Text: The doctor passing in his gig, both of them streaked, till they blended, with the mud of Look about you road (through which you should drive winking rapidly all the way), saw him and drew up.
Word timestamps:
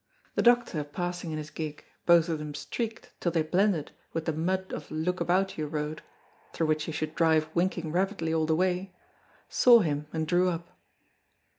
The 0.33 0.41
doctor 0.41 0.83
passing 0.83 1.29
in 1.31 1.37
his 1.37 1.51
gig, 1.51 1.85
both 2.07 2.27
of 2.27 2.39
them 2.39 2.55
streaked, 2.55 3.11
till 3.19 3.31
they 3.31 3.43
blended, 3.43 3.91
with 4.13 4.25
the 4.25 4.33
mud 4.33 4.73
of 4.73 4.89
Look 4.89 5.19
about 5.21 5.59
you 5.59 5.67
road 5.67 6.01
(through 6.53 6.65
which 6.65 6.87
you 6.87 6.91
should 6.91 7.13
drive 7.13 7.51
winking 7.53 7.91
rapidly 7.91 8.33
all 8.33 8.47
the 8.47 8.55
way), 8.55 8.95
saw 9.47 9.81
him 9.81 10.07
and 10.11 10.25
drew 10.25 10.49
up. 10.49 10.75